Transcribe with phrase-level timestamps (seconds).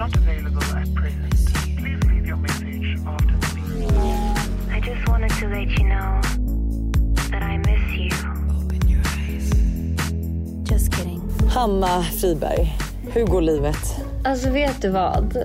[0.00, 1.34] not available at present.
[1.76, 4.74] Please leave your message after the beep.
[4.76, 6.20] I just wanted to let you know
[7.30, 8.10] that I miss you.
[10.64, 11.20] Just kidding.
[11.48, 12.66] Hanna Friberg,
[13.12, 13.76] hur går livet?
[14.24, 15.36] Alltså vet du vad?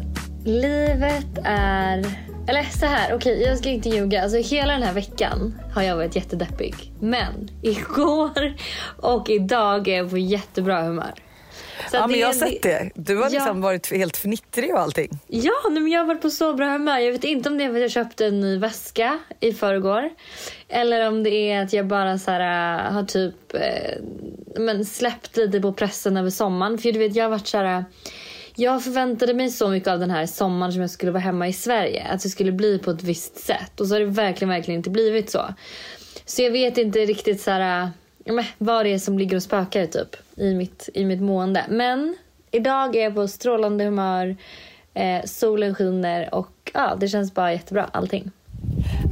[0.45, 2.05] Livet är...
[2.47, 4.23] Eller så här, okej jag ska inte ljuga.
[4.23, 6.93] Alltså hela den här veckan har jag varit jättedeppig.
[6.99, 8.53] Men igår
[8.97, 11.13] och idag är jag på jättebra humör.
[11.91, 12.89] Så Ja men jag har sett det.
[12.95, 13.29] Du har Ja.
[13.29, 15.09] liksom varit helt fnittrig och allting.
[15.27, 16.97] Ja, men jag har varit på så bra humör.
[16.99, 20.09] Jag vet inte om det är för att jag köpte en ny väska i förrgår.
[20.67, 24.01] Eller om det är att jag bara så här, äh, har typ eh,
[24.59, 26.77] men släppt lite på pressen över sommaren.
[26.77, 27.77] För du vet, jag har varit så här...
[27.77, 27.83] äh,
[28.55, 31.53] Jag förväntade mig så mycket av den här sommaren som jag skulle vara hemma i
[31.53, 32.07] Sverige.
[32.11, 33.79] Att det skulle bli på ett visst sätt.
[33.79, 35.45] Och så har det verkligen, verkligen inte blivit så.
[36.25, 37.89] Så jag vet inte riktigt så här,
[38.33, 41.65] men vad det är som ligger och spökar typ i mitt, i mitt mående.
[41.69, 42.15] Men
[42.51, 44.35] idag är jag på strålande humör.
[44.93, 48.31] Eh, solen skiner och ja, det känns bara jättebra allting.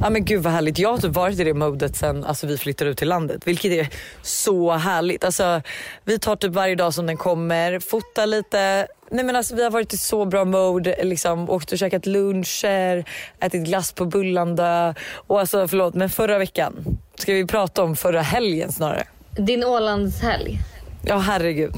[0.00, 0.78] Ja men gud vad härligt.
[0.78, 3.46] Jag har typ varit i det modet sen alltså, vi flyttade ut till landet.
[3.46, 3.88] Vilket är
[4.22, 5.24] så härligt.
[5.24, 5.62] Alltså,
[6.04, 8.86] vi tar typ varje dag som den kommer, fotar lite.
[9.10, 13.04] Nej men alltså vi har varit i så bra mode, liksom åkt och käkat luncher,
[13.40, 14.94] ätit glass på Bullandö.
[15.26, 19.04] Och alltså förlåt men förra veckan, ska vi prata om förra helgen snarare?
[19.30, 20.58] Din Ålandshelg.
[21.06, 21.74] Ja herregud.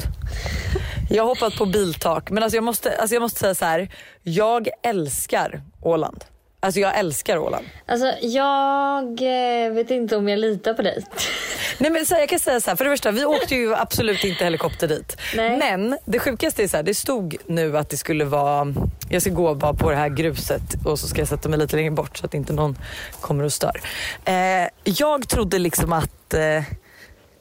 [1.10, 3.88] Jag har hoppat på biltak men alltså jag måste, alltså jag måste säga så här.
[4.22, 6.24] jag älskar Åland.
[6.60, 7.66] Alltså jag älskar Åland.
[7.86, 11.04] Alltså jag eh, vet inte om jag litar på dig.
[11.78, 13.74] Nej men så här, jag kan säga så här, för det första vi åkte ju
[13.74, 15.16] absolut inte helikopter dit.
[15.36, 15.58] Nej.
[15.58, 18.74] Men det sjukaste är så här, det stod nu att det skulle vara,
[19.08, 21.76] jag ska gå bara på det här gruset och så ska jag sätta mig lite
[21.76, 22.78] längre bort så att inte någon
[23.20, 23.80] kommer och stör.
[24.24, 26.62] Eh, jag trodde liksom att eh,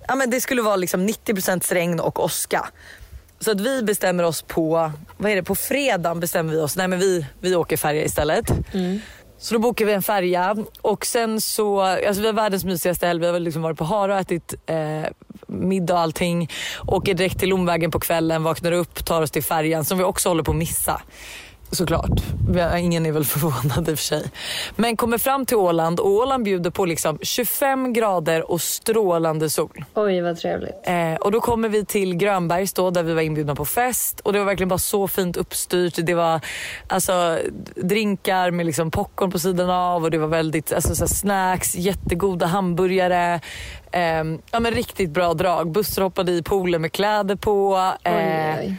[0.08, 2.70] ja, men det skulle vara liksom 90% regn och åska.
[3.40, 6.88] Så att vi bestämmer oss på, vad är det, på fredagen bestämmer vi oss, nej
[6.88, 8.52] men vi, vi åker färja istället.
[9.38, 13.20] Så då bokar vi en färja och sen så, alltså vi har världens mysigaste helg.
[13.20, 15.12] Vi har liksom varit på Hara och ätit eh,
[15.48, 16.50] middag och allting.
[16.88, 20.30] Åker direkt till Lomvägen på kvällen, vaknar upp, tar oss till färjan som vi också
[20.30, 21.02] håller på att missa.
[21.72, 22.12] Såklart.
[22.78, 24.24] Ingen är väl förvånad i och för sig.
[24.76, 29.86] Men kommer fram till Åland och Åland bjuder på liksom 25 grader och strålande sol.
[29.94, 30.76] Oj vad trevligt.
[30.84, 34.34] Eh, och då kommer vi till Grönbergs då där vi var inbjudna på fest och
[34.34, 35.94] det var verkligen bara så fint uppstyrt.
[35.98, 36.40] Det var
[36.88, 37.40] alltså
[37.76, 42.46] drinkar med liksom popcorn på sidan av och det var väldigt alltså, så snacks, jättegoda
[42.46, 43.40] hamburgare.
[43.92, 45.72] Eh, ja men riktigt bra drag.
[45.72, 47.76] Buster hoppade i poolen med kläder på.
[48.06, 48.76] Oj, Eh, oj.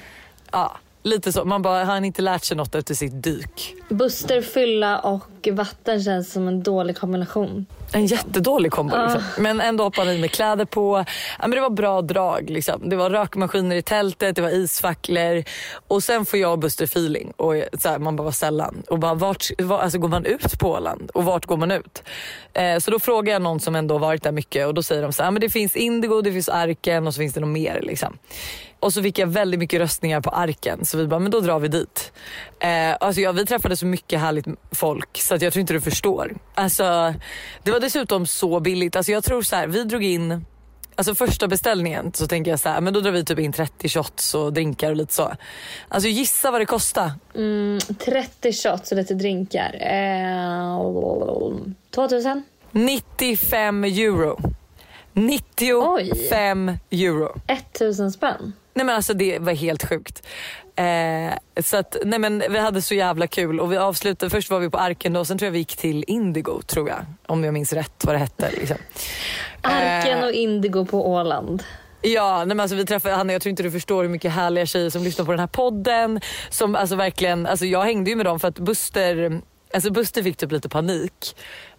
[0.53, 0.77] Ja,
[1.07, 1.45] lite så.
[1.45, 3.75] Man bara, har han inte lärt sig något efter sitt dyk?
[3.89, 7.67] Buster, fylla och vatten känns som en dålig kombination.
[7.93, 8.97] En jättedålig kombo.
[9.03, 9.23] Liksom.
[9.39, 11.05] Men ändå hoppade han i med kläder på.
[11.39, 12.51] Ja, men det var bra drag.
[12.51, 12.89] Liksom.
[12.89, 15.45] Det var rökmaskiner i tältet, det var isfacklor.
[15.89, 17.33] Och sen får jag och Buster feeling.
[17.37, 18.83] Och så här, man bara, vad sällan.
[18.89, 21.11] Och bara, vart, var, alltså, går man ut på Åland?
[21.15, 22.03] Och vart går man ut?
[22.53, 25.13] Eh, så då frågar jag någon som ändå varit där mycket och då säger de
[25.13, 27.81] så här, men det finns Indigo, det finns Arken och så finns det något mer.
[27.83, 28.19] Liksom.
[28.81, 31.59] Och så fick jag väldigt mycket röstningar på Arken så vi bara, men då drar
[31.59, 32.13] vi dit.
[32.61, 35.81] Eh, alltså ja, vi träffade så mycket härligt folk så att jag tror inte du
[35.81, 36.37] förstår.
[36.55, 37.15] Alltså,
[37.63, 38.97] det var dessutom så billigt.
[38.97, 40.45] Alltså, jag tror så här, vi drog in
[40.99, 43.89] Alltså första beställningen så tänker jag så här, men då drar vi typ in 30
[43.89, 45.33] shots och drinkar och lite så.
[45.89, 47.11] Alltså gissa vad det kostar.
[47.35, 49.77] Mm, 30 shots och lite drinkar.
[49.81, 50.79] Eh,
[51.91, 52.43] 2000?
[52.71, 54.39] 95 euro.
[55.13, 57.41] 95 euro.
[57.47, 58.53] 1000 spänn.
[58.75, 60.27] Nej men alltså det var helt sjukt.
[60.77, 64.61] Eh, så att, nej men vi hade så jävla kul och vi avslutade, först var
[64.61, 66.99] vi på Arken då, sen tror jag vi gick till Indigo tror jag.
[67.27, 68.51] Om jag minns rätt vad det hette.
[68.51, 68.77] Liksom.
[69.63, 71.63] Arken Eh, och Indigo på Åland.
[72.03, 74.67] Ja, nej men alltså vi träffade Hanna, jag tror inte du förstår hur mycket härliga
[74.67, 76.21] tjejer som lyssnar på den här podden.
[76.51, 79.41] Som alltså verkligen, alltså jag hängde ju med dem för att Buster,
[79.75, 81.37] alltså Buster fick typ lite panik.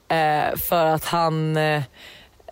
[0.09, 1.81] Eh, för att han, eh,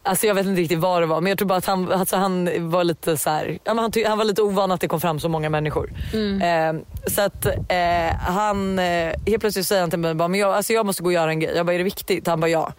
[0.06, 2.16] alltså jag vet inte riktigt vad det var men jag tror bara att han, alltså
[2.16, 5.02] han var lite så här, ja, men han, han var lite ovan att det kom
[5.02, 5.94] fram så många människor.
[6.44, 6.74] Eh,
[7.08, 10.74] så att eh, han, eh, helt plötsligt säger han till mig bara, men jag, alltså
[10.74, 11.56] jag måste gå och göra en grej.
[11.56, 12.28] Jag bara, är det viktigt?
[12.28, 12.74] Han bara ja.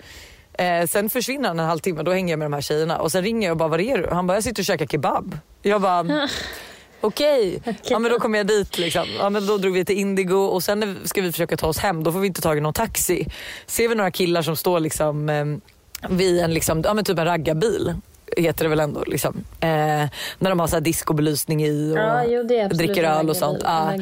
[0.59, 3.23] Eh, sen försvinner han en halvtimme då hänger jag med de här tjejerna och sen
[3.23, 4.09] ringer jag och bara var är du?
[4.11, 5.39] Han bara jag sitter och käkar kebab.
[5.63, 6.29] Jag bara
[7.01, 9.05] okej, ja men då kommer jag dit liksom.
[9.19, 12.05] Ja men då drog vi till Indigo och sen ska vi försöka ta oss hem
[12.05, 13.27] då får vi inte tagit någon taxi.
[13.67, 15.45] Ser vi några killar som står liksom eh,
[16.09, 17.95] vid en liksom, ja men typ en raggarbil
[18.37, 19.45] heter det väl ändå liksom.
[19.61, 19.69] Eh,
[20.39, 23.61] när de har så här discobelysning i och Ja, jo, dricker öl och sånt.
[23.65, 23.93] Ja.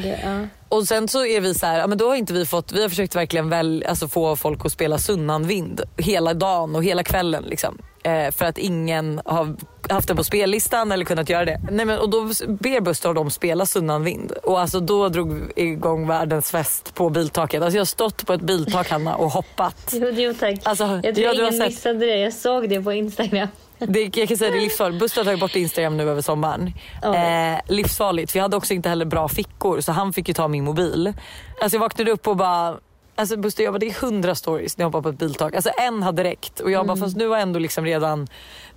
[0.69, 2.81] Och sen så är vi så här, ja, men då har inte vi fått, vi
[2.81, 7.43] har försökt verkligen väl, alltså få folk att spela Sunnanvind hela dagen och hela kvällen
[7.43, 7.77] liksom.
[8.03, 9.55] Eh, för att ingen har
[9.89, 11.61] haft den på spellistan eller kunnat göra det.
[11.71, 14.31] Nej, men, och då ber Buster dem spela Sunnan vind.
[14.31, 17.61] Och alltså, då drog vi igång världens fest på biltaket.
[17.63, 19.89] Alltså, jag har stått på ett biltak Hanna och hoppat.
[19.93, 20.59] Jo, jo tack.
[20.63, 22.17] Alltså, jag tror ja, du har ingen sett- missade det.
[22.17, 23.47] Jag såg det på Instagram.
[23.79, 24.99] Det, jag kan säga det är livsfarligt.
[24.99, 26.73] Buster har tagit bort Instagram nu över sommaren.
[27.03, 27.17] Oj.
[27.17, 28.35] Eh, livsfarligt.
[28.35, 31.13] Vi hade också inte heller bra fickor så han fick ju ta min mobil.
[31.61, 32.77] Alltså jag vaknade upp och bara
[33.17, 35.55] Alltså Buster jag bara, det är hundra stories när jag hoppar på ett biltak.
[35.55, 38.27] Alltså en hade räckt och jag bara fast nu har ändå liksom redan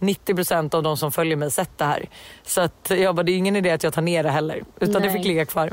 [0.00, 2.09] 90% av de som följer mig sett det här.
[2.47, 4.62] Så att jag bara det är ingen idé att jag tar ner det heller.
[4.81, 5.17] Utan det Nej.
[5.17, 5.71] fick ligga kvar.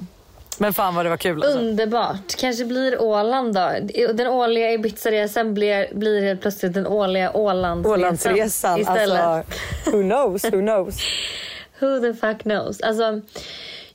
[0.59, 1.59] Men fan vad det var kul alltså.
[1.59, 2.35] Underbart.
[2.37, 3.71] Kanske blir Åland då.
[4.13, 7.93] Den årliga Ibiza-resan blir, blir helt plötsligt den årliga Ålandsresan.
[7.99, 8.79] Ålandsresan.
[8.79, 9.19] Istället.
[9.19, 10.99] Alltså, who knows, who knows.
[11.79, 12.81] Who the fuck knows?
[12.81, 13.21] Alltså,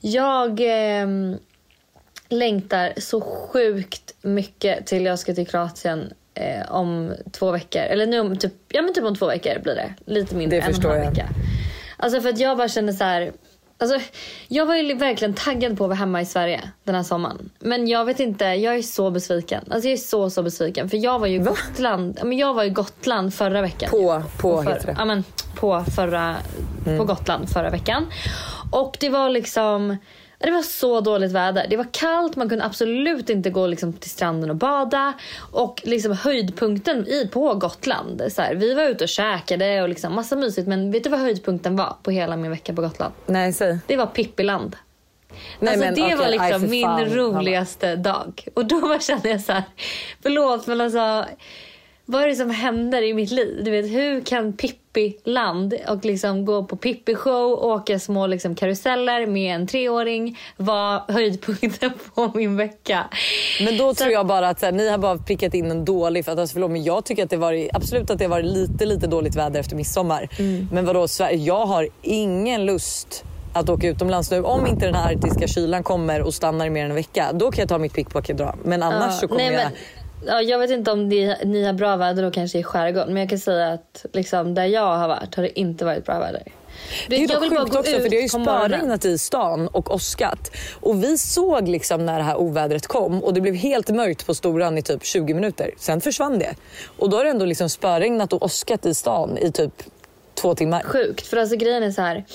[0.01, 1.37] jag ehm,
[2.29, 7.81] längtar så sjukt mycket till jag ska till Kroatien eh, om två veckor.
[7.81, 9.93] Eller nu om typ, ja, men typ om två veckor blir det.
[10.05, 11.09] Lite mindre Det en förstår halv jag.
[11.09, 11.29] vecka.
[11.97, 13.31] Alltså för att jag bara känner så här.
[13.81, 13.99] Alltså,
[14.47, 17.49] jag var ju verkligen taggad på att vara hemma i Sverige den här sommaren.
[17.59, 19.63] Men jag vet inte, jag är så besviken.
[19.71, 20.89] Alltså jag är så så besviken.
[20.89, 23.89] För jag var ju i Gotland, men jag var i Gotland förra veckan.
[23.89, 24.95] På, på För- heter det.
[24.97, 25.23] Ja, men,
[25.55, 26.35] på, förra,
[26.97, 28.05] på Gotland förra veckan.
[28.71, 29.97] Och det var liksom...
[30.43, 31.65] Det var så dåligt väder.
[31.69, 35.13] Det var kallt, man kunde absolut inte gå liksom till stranden och bada.
[35.51, 40.15] Och liksom höjdpunkten i, på Gotland, så här, vi var ute och käkade och liksom
[40.15, 40.67] massa mysigt.
[40.67, 43.13] Men vet du vad höjdpunkten var på hela min vecka på Gotland?
[43.25, 43.79] Nej säg.
[43.87, 44.75] Det var Pippiland.
[45.59, 48.47] Nej, alltså men det okej, var liksom min fan, roligaste dag.
[48.53, 49.63] Och då kände jag så här,
[50.21, 51.25] förlåt men alltså
[52.11, 53.61] vad är det som händer i mitt liv?
[53.63, 59.55] Du vet, hur kan Pippi-land och liksom gå på Pippi-show, åka små liksom karuseller med
[59.55, 63.05] en treåring vara höjdpunkten på min vecka?
[63.65, 66.25] Men då Så tror jag bara att här, ni har bara prickat in en dålig,
[66.25, 68.85] för att, alltså, förlåt, men jag tycker att det var absolut att det var lite
[68.85, 70.29] lite dåligt väder efter midsommar.
[70.39, 70.67] Mm.
[70.71, 73.23] Men vadå, jag har ingen lust
[73.53, 74.43] att åka utomlands nu.
[74.43, 77.51] Om inte den här arktiska kylan kommer och stannar i mer än en vecka, då
[77.51, 78.55] kan jag ta mitt pickpocket och dra.
[78.63, 79.71] Men annars så kommer nej, jag...
[80.25, 83.13] ja, jag vet inte om ni, ni har bra väder då kanske i skärgården.
[83.13, 86.19] Men jag kan säga att liksom, där jag har varit har det inte varit bra
[86.19, 86.43] väder.
[87.07, 90.51] Det är ju sjukt också för det har ju spöregnat i stan och åskat.
[90.79, 94.33] Och vi såg liksom när det här ovädret kom och det blev helt mörkt på
[94.33, 95.71] Storan i typ 20 minuter.
[95.77, 96.55] Sen försvann det.
[96.97, 99.73] Och då har det ändå liksom spöregnat och åskat i stan i typ
[100.33, 100.83] två timmar.
[100.83, 101.27] Sjukt.
[101.27, 102.25] För alltså grejen är så här.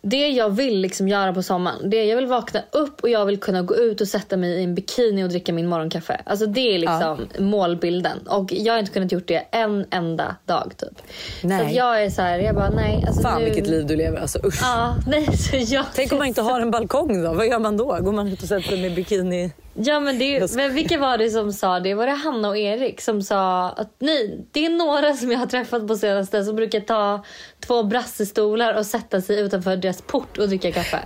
[0.00, 3.26] Det jag vill liksom göra på sommaren, det är jag vill vakna upp och jag
[3.26, 6.20] vill kunna gå ut och sätta mig i en bikini och dricka min morgonkaffe.
[6.24, 8.18] Alltså det är liksom målbilden.
[8.26, 11.02] Och jag har inte kunnat gjort det en enda dag typ.
[11.42, 11.68] Nej.
[11.68, 13.04] Så jag är så här, jag bara nej.
[13.06, 13.44] Alltså Fan nu...
[13.44, 14.60] vilket liv du lever alltså usch.
[14.62, 15.84] Ja, nej så jag...
[15.94, 17.32] Tänk om man inte har en balkong då?
[17.32, 17.98] Vad gör man då?
[18.00, 19.52] Går man ut och sätter sig med bikini?
[19.80, 21.94] Ja men, det men vilka var det som sa det?
[21.94, 25.46] Var det Hanna och Erik som sa att nej, det är några som jag har
[25.46, 27.24] träffat på senaste som brukar ta
[27.68, 30.98] två brassestolar och sätta sig utanför deras port och dricka kaffe.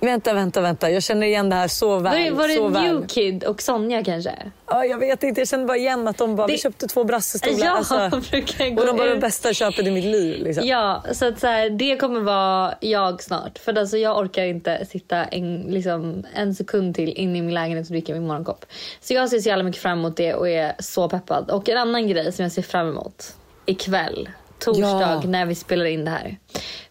[0.00, 0.90] Vänta, vänta, vänta.
[0.90, 2.34] Jag känner igen det här så väl.
[2.34, 2.80] Var det, så det.
[2.80, 4.32] New Kid och Sonja kanske?
[4.66, 5.40] Ja, jag vet inte.
[5.40, 7.58] Jag känner bara igen att de bara, Det- vi köpte två brassestolar.
[7.64, 9.20] Ja, alltså, brukar gå och de var de ut.
[9.20, 10.42] bästa köpet i mitt liv.
[10.44, 10.66] Liksom.
[10.66, 13.58] Ja, så att så här, det kommer vara jag snart.
[13.58, 17.86] För alltså, jag orkar inte sitta en, liksom, en sekund till inne i min lägenhet
[17.86, 18.64] och dricka min morgonkopp.
[19.00, 21.50] Så jag ser så jävla mycket fram emot det och är så peppad.
[21.50, 23.34] Och en annan grej som jag ser fram emot
[23.66, 25.22] ikväll, torsdag, Ja.
[25.26, 26.36] när vi spelar in det här.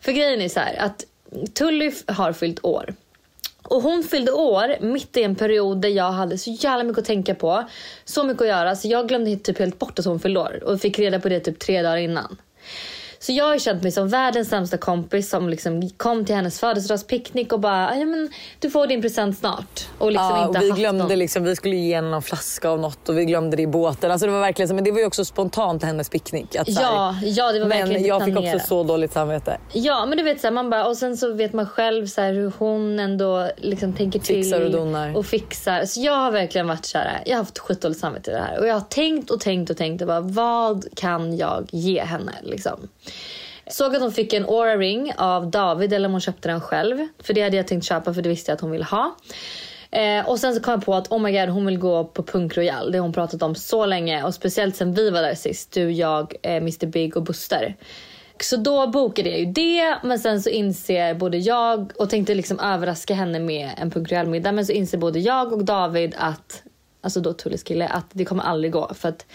[0.01, 1.03] För grejen är så här att
[1.53, 2.93] Tully har fyllt år.
[3.63, 7.05] Och hon fyllde år mitt i en period där jag hade så jävla mycket att
[7.05, 7.63] tänka på.
[8.05, 10.81] Så mycket att göra så jag glömde typ helt bort att hon fyllde år och
[10.81, 12.37] fick reda på det typ tre dagar innan.
[13.19, 17.53] Så jag har känt mig som världens sämsta kompis som liksom kom till hennes födelsedagspicknick
[17.53, 19.87] och bara ja, men du får din present snart.
[19.97, 21.19] Och liksom Ja, inte och vi glömde någon.
[21.19, 24.11] liksom, vi skulle ge henne någon flaska av något och vi glömde det i båten.
[24.11, 26.55] Alltså det var verkligen så, men det var ju också spontant hennes picknick.
[26.55, 29.57] Att, här, Ja, ja, det var verkligen men jag fick också så dåligt samvete.
[29.73, 32.21] Ja, men du vet så här, man bara, och sen så vet man själv så
[32.21, 34.35] här, hur hon ändå liksom tänker till.
[34.43, 35.17] Fixar och donar.
[35.17, 35.85] Och fixar.
[35.85, 38.59] Så jag har verkligen varit så här, jag har haft skitdåligt samvete i det här.
[38.59, 42.31] Och jag har tänkt och tänkt och tänkt och bara, vad kan jag ge henne
[42.43, 42.87] liksom?
[43.67, 47.07] Såg att hon fick en Aura ring av David eller om hon köpte den själv.
[47.19, 49.15] För det hade jag tänkt köpa för det visste jag att hon ville ha.
[49.91, 52.23] Eh, och sen så kom jag på att oh my god hon vill gå på
[52.23, 52.91] Punk Royal.
[52.91, 55.71] Det har hon pratat om så länge och speciellt sen vi var där sist.
[55.71, 57.75] Du, jag, eh, Mr Big och Buster.
[58.43, 62.59] Så då bokade jag ju det men sen så inser både jag och tänkte liksom
[62.59, 66.63] överraska henne med en Punk Royal middag men så inser både jag och David att
[67.01, 68.93] alltså då Tullys kille, att det kommer aldrig gå.
[68.93, 69.25] För att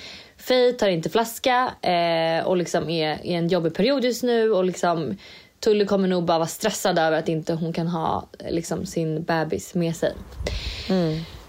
[0.44, 4.50] Faye tar inte flaska eh, och liksom är i en jobbig period just nu.
[4.52, 5.16] Och liksom
[5.60, 9.74] Tully kommer nog bara vara stressad över att inte hon kan ha liksom, sin bebis
[9.74, 10.12] med sig.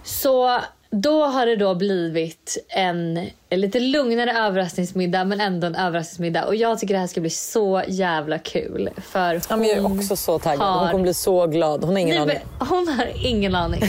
[0.04, 0.60] Så
[0.90, 6.46] Då har det då blivit en lite lugnare överraskningsmiddag men ändå en överraskningsmiddag.
[6.46, 8.90] Och jag tycker det här ska bli så jävla kul.
[8.98, 10.60] För Ja, men jag är hon också så taggad.
[10.68, 11.84] Hon har- kommer bli så glad.
[11.84, 12.70] Hon har ingen Nej, aning.
[12.70, 13.82] Hon har ingen aning.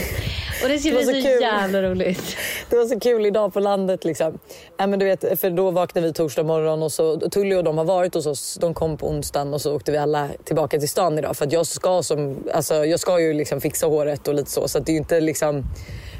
[0.63, 1.41] Och det ska Det bli så så, kul.
[1.41, 2.37] jävla roligt.
[2.69, 4.05] Det var så kul idag på landet.
[4.05, 4.39] Liksom.
[4.77, 7.77] Ja, men du vet, för då vaknade vi torsdag morgon och så Tully och de
[7.77, 8.57] har varit hos oss.
[8.61, 11.37] De kom på onsdagen och så åkte vi alla tillbaka till stan idag.
[11.37, 14.67] För jag ska, som, alltså, jag ska ju liksom fixa håret och lite så.
[14.67, 15.63] Så det är inte liksom...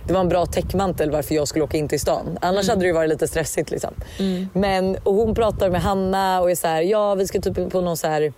[0.08, 2.38] Det var en bra täckmantel varför jag skulle åka in till stan.
[2.42, 3.72] Annars hade det varit lite stressigt.
[3.72, 3.94] Liksom.
[4.54, 7.82] Men, och hon pratar med Hanna och är så här, ja vi ska typ på
[7.82, 8.34] någon så här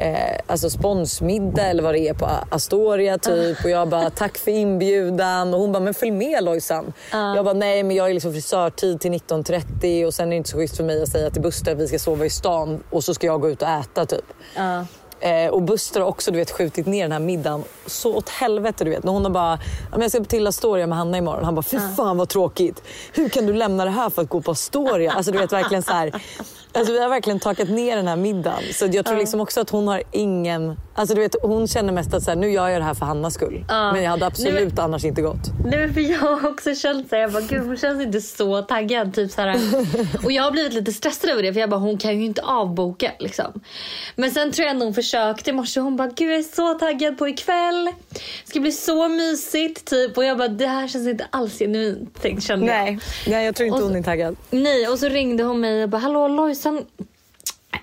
[0.00, 3.64] eh, alltså sponsmiddag eller vad det är på Astoria typ.
[3.64, 6.92] Och jag bara tack för inbjudan och hon bara men följ med Lojsan.
[7.36, 10.50] Jag bara nej men jag är liksom frisörtid till 19.30 och sen är det inte
[10.50, 13.04] så schysst för mig att säga till Buster att vi ska sova i stan och
[13.04, 14.24] så ska jag gå ut och äta typ.
[14.56, 14.86] Ja.
[15.22, 18.84] Eh, och Buster har också du vet, skjutit ner den här middagen så åt helvete.
[18.84, 19.04] Du vet.
[19.04, 21.44] När hon har bara, "Ja, men jag ska till Astoria med Hanna imorgon.
[21.44, 22.82] Han bara, fy fan vad tråkigt.
[23.12, 25.12] Hur kan du lämna det här för att gå på Astoria?
[25.12, 26.22] Alltså, du vet, verkligen så här,
[26.72, 28.62] alltså, vi har verkligen takat ner den här middagen.
[28.74, 30.76] Så jag tror liksom också att hon har ingen...
[30.94, 33.06] Alltså, du vet, hon känner mest att så här, nu gör jag det här för
[33.06, 33.64] Hannas skull.
[33.68, 33.92] Ja.
[33.92, 35.38] Men jag hade absolut Nej, men- annars inte gått.
[35.64, 38.62] Nej, för jag har också känt så här, jag bara, gud hon känns inte så
[38.62, 39.14] taggad.
[39.14, 39.56] Typ så här.
[40.24, 42.42] Och jag har blivit lite stressad över det för jag bara, hon kan ju inte
[42.42, 43.60] avboka liksom.
[44.16, 45.80] Men sen tror jag ändå hon försökte i morse.
[45.80, 47.90] Hon bara, gud jag är så taggad på ikväll.
[48.44, 50.16] Det ska bli så mysigt typ.
[50.16, 52.74] Och jag bara, det här känns inte alls genuint kände jag.
[52.84, 54.36] Nej, nej jag tror inte Och så- hon är taggad.
[54.50, 56.28] Nej, och så ringde hon mig och bara hallå
[56.64, 56.86] Lojsan.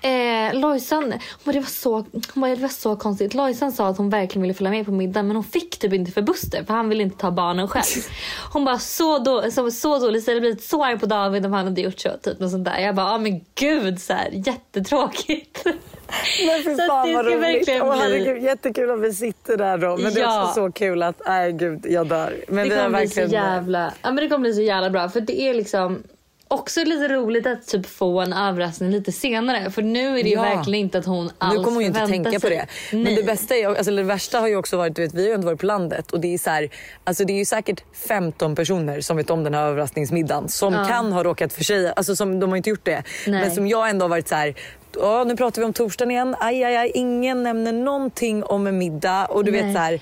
[0.02, 1.12] Eh, Lojsan,
[1.44, 3.34] hon det, var så, hon bara, det var så konstigt.
[3.34, 6.12] Lojsan sa att hon verkligen ville följa med på middagen men hon fick typ inte
[6.12, 7.84] för Buster för han ville inte ta barnen själv.
[8.52, 11.64] Hon bara så, då, så, så jag hade blivit så arg på David om han
[11.64, 12.08] hade gjort så.
[12.22, 12.78] Typ, något sånt där.
[12.78, 15.64] Jag bara, ja men gud så här, jättetråkigt.
[16.46, 17.40] Men fy fan det vad roligt.
[17.42, 19.96] verkligen Åh, bli- herregud, jättekul att vi sitter där då.
[19.96, 20.42] Men det är Ja.
[20.42, 22.36] också så kul att, nej gud jag dör.
[22.48, 23.44] Men Det vi har kommer bli så verkligen...
[23.44, 25.08] jävla, ja, men det kommer bli så jävla bra.
[25.08, 26.02] För det är liksom
[26.48, 29.70] också lite roligt att typ få en överraskning lite senare.
[29.70, 30.42] För nu är det ju Ja.
[30.42, 32.66] verkligen inte att hon alls Nu kommer hon ju inte tänka på sig.
[32.90, 32.96] det.
[32.96, 35.28] Men det bästa är, alltså det värsta har ju också varit, du vet, vi har
[35.28, 36.70] ju ändå varit på landet och det är så här,
[37.04, 41.12] alltså det är ju säkert 15 personer som vet om den här överraskningsmiddagen som kan
[41.12, 43.02] ha råkat försäga, alltså som de har inte gjort det.
[43.26, 43.40] Nej.
[43.40, 44.54] Men som jag ändå har varit så här,
[45.00, 48.78] ja nu pratar vi om torsdagen igen, aj aj aj, ingen nämner någonting om en
[48.78, 49.74] middag och du vet Nej.
[49.74, 50.00] så här.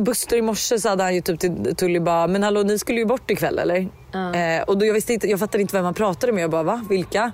[0.00, 2.98] Buster i morse så hade han ju typ till Tully bara, men hallå ni skulle
[2.98, 3.76] ju bort ikväll eller?
[4.34, 6.42] Eh, och då jag visste inte, jag fattade inte vem han pratade med.
[6.42, 6.84] Jag bara va?
[6.90, 7.32] Vilka?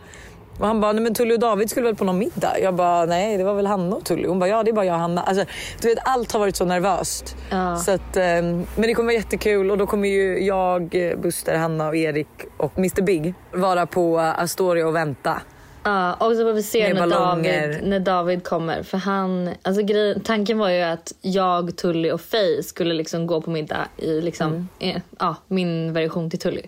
[0.58, 2.58] Och han bara, nej men Tully och David skulle väl på någon middag?
[2.62, 4.28] Jag bara, nej det var väl Hanna och Tully.
[4.28, 5.22] Hon bara, ja det är bara jag och Hanna.
[5.22, 5.44] Alltså,
[5.80, 7.36] du vet allt har varit så nervöst.
[7.50, 7.76] Ja.
[7.76, 11.56] Så att, eh, men det kommer vara jättekul och då kommer ju jag, eh, Buster,
[11.56, 15.40] Hanna och Erik och Mr Big vara på Astoria och vänta.
[15.84, 17.06] Ja, och så får vi se när.
[17.06, 18.82] David, när David kommer.
[18.82, 23.40] För han, alltså grejen, tanken var ju att jag, Tully och Faye skulle liksom gå
[23.40, 24.96] på middag i liksom, Mm.
[24.96, 26.62] eh, ja, min version till Tully.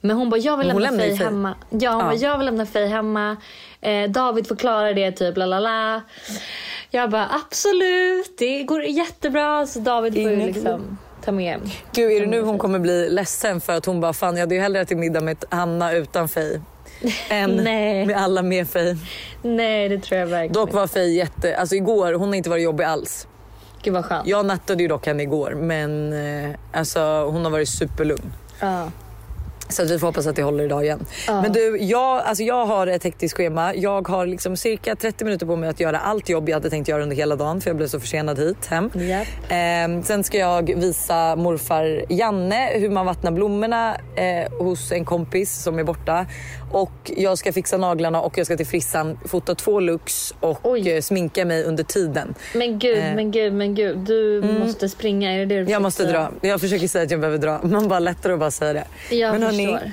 [0.00, 1.54] Men hon bara, jag vill hon lämna Faye hemma.
[1.70, 2.04] Ja, hon Ja.
[2.06, 3.36] bara, jag vill lämna Faye hemma.
[3.80, 6.00] Eh, David förklarar det typ, la la la.
[6.90, 9.66] Jag bara, absolut, det går jättebra.
[9.66, 11.60] Så David får ju liksom ta med.
[11.92, 14.54] Gud är det nu hon kommer bli ledsen för att hon bara, fan jag hade
[14.54, 16.60] ju hellre ätit middag med Hanna utan Faye.
[17.28, 18.06] Än Nej.
[18.06, 18.96] med alla med Faye.
[19.42, 22.64] Nej, det tror jag verkligen Dock var Faye jätte, alltså igår, hon har inte varit
[22.64, 23.28] jobbig alls.
[23.82, 24.26] Gud vad skönt.
[24.26, 28.32] Jag nattade ju dock henne igår men eh, alltså, hon har varit superlugn.
[28.60, 28.90] Ja.
[29.68, 31.06] Så att vi får hoppas att det håller idag igen.
[31.26, 33.74] Men du, jag, alltså jag har ett hektiskt schema.
[33.74, 36.88] Jag har liksom cirka 30 minuter på mig att göra allt jobb jag hade tänkt
[36.88, 38.90] göra under hela dagen för jag blev så försenad hit hem.
[38.94, 39.26] Japp.
[39.48, 45.62] Eh, sen ska jag visa morfar Janne hur man vattnar blommorna eh, hos en kompis
[45.62, 46.26] som är borta.
[46.74, 50.90] Och jag ska fixa naglarna och jag ska till frissan, fota två looks och Oj.
[50.92, 52.34] eh, sminka mig under tiden.
[52.54, 53.14] Men gud, Eh.
[53.14, 53.98] men gud, men gud.
[53.98, 55.32] Du måste springa.
[55.32, 56.30] Är det det du Jag måste säga?
[56.40, 56.48] dra.
[56.48, 57.60] Jag försöker säga att jag behöver dra.
[57.68, 59.14] Man bara lättare att bara säga det.
[59.16, 59.90] Jag hörni, förstår.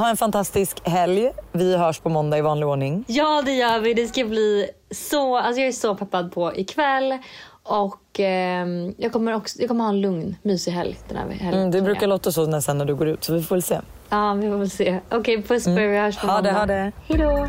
[0.00, 1.30] ha en fantastisk helg.
[1.52, 3.04] Vi hörs på måndag i vanlig ordning.
[3.08, 3.94] Ja, det gör vi.
[3.94, 5.36] Det ska bli så...
[5.36, 7.18] Alltså jag är så peppad på ikväll.
[7.62, 11.54] Och ehm, jag, kommer också, jag kommer ha en lugn, mysig helg den här helgen.
[11.54, 13.62] Mm, det tror brukar låta så nästan när du går ut så vi får väl
[13.62, 13.78] se.
[14.08, 15.00] Ja, vi får väl se.
[15.10, 15.88] Okej, puss på er.
[15.88, 16.58] Vi hörs på Ha det, måndag.
[16.60, 16.92] ha det.
[17.08, 17.48] Hej då.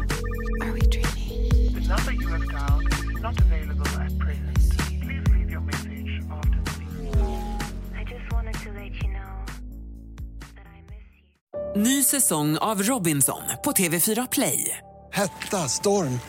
[11.76, 14.78] Ny säsong av Robinson på TV4 Play.
[15.14, 16.20] Hetta, storm,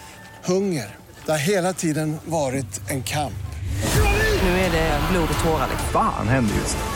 [0.44, 0.96] hunger.
[1.24, 3.32] Det har hela tiden varit en kamp.
[4.42, 5.66] Nu är det blod och tårar.
[5.70, 5.88] liksom.
[5.92, 6.95] Fan händer just nu.